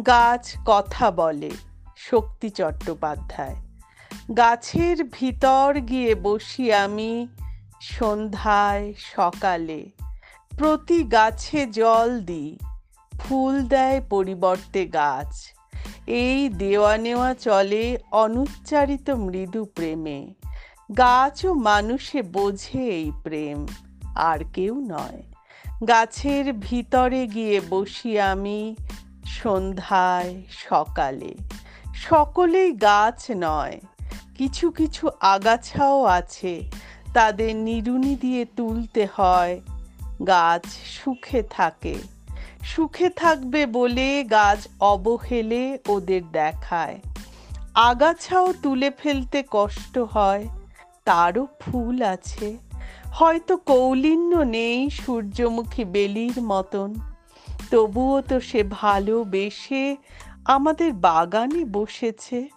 গাছ 0.00 0.56
কথা 0.66 1.10
বলে, 1.10 1.50
শক্তি 1.96 2.50
চট্টোপাধ্যায়। 2.50 3.56
গাছের 4.36 5.04
ভিতর 5.04 5.80
গিয়ে 5.88 6.14
বসি 6.14 6.72
আমি 6.72 7.28
সন্ধ্যায় 7.80 8.94
সকালে। 8.98 9.90
প্রতি 10.58 11.02
গাছে 11.02 11.66
জল 11.66 12.20
দিই, 12.20 12.58
ফুল 13.18 13.62
দেয় 13.62 14.00
পরিবর্তে 14.10 14.86
গাছ। 14.86 15.32
এই 16.06 16.48
দেওয়া 16.48 16.98
নেওয়া 16.98 17.34
চলে 17.34 17.98
অনুচ্চারিত 18.12 19.10
মৃদু 19.10 19.64
প্রেমে। 19.64 20.34
গাছ 20.98 21.44
ও 21.44 21.54
মানুষে 21.54 22.22
বোঝে 22.22 22.88
এই 22.88 23.12
প্রেম, 23.24 23.66
আর 24.14 24.38
কেউ 24.54 24.74
নয়। 24.74 25.22
গাছের 25.88 26.52
ভিতরে 26.52 27.26
গিয়ে 27.26 27.60
বসি 27.70 28.20
আমি 28.20 28.76
সন্ধ্যায় 29.24 30.42
সকালে। 30.50 31.34
সকলেই 31.94 32.72
গাছ 32.72 33.30
নয়, 33.36 33.80
কিছু 34.38 34.70
কিছু 34.70 35.10
আগাছাও 35.20 36.04
আছে, 36.04 36.70
তাদের 37.14 37.56
নিরুনি 37.56 38.16
দিয়ে 38.16 38.44
তুলতে 38.44 39.06
হয়। 39.14 39.60
গাছ 40.26 40.64
সুখে 40.66 41.42
থাকে, 41.42 41.94
সুখে 42.62 43.08
থাকবে 43.10 43.66
বলে 43.66 44.24
গাছ 44.24 44.68
অবহেলে 44.80 45.78
ওদের 45.88 46.22
দেখায়। 46.32 47.00
আগাছাও 47.74 48.52
তুলে 48.52 48.90
ফেলতে 48.90 49.42
কষ্ট 49.50 49.98
হয়, 49.98 50.48
তারও 51.04 51.46
ফুল 51.60 52.02
আছে। 52.02 52.56
হয়তো 53.12 53.56
কৌলিন্য 53.56 54.36
নেই 54.36 54.90
সূর্যমুখী 54.90 55.84
বেলির 55.84 56.42
মতন। 56.42 56.94
তবুও 57.70 58.20
তো 58.20 58.40
সে 58.40 58.64
ভালোবেসে 58.70 59.96
আমাদের 60.44 60.92
বাগানে 60.92 61.64
বসেছে। 61.64 62.48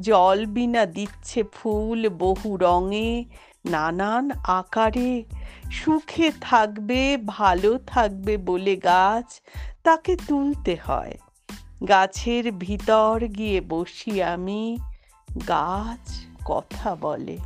জল 0.00 0.46
বিনা 0.46 0.86
দিচ্ছে 0.86 1.42
ফুল 1.42 2.08
বহু 2.08 2.56
রঙে, 2.56 3.24
নানান 3.70 4.30
আকারে। 4.44 5.24
সুখে 5.70 6.32
থাকবে, 6.40 7.18
ভালো 7.26 7.78
থাকবে 7.78 8.36
বলে 8.36 8.76
গাছ 8.76 9.40
তাকে 9.84 10.16
তুলতে 10.28 10.76
হয়। 10.86 11.18
গাছের 11.88 12.52
ভিতর 12.52 13.26
গিয়ে 13.38 13.60
বসি 13.60 14.22
আমি, 14.22 14.78
গাছ 15.48 16.20
কথা 16.44 16.94
বলে। 16.94 17.38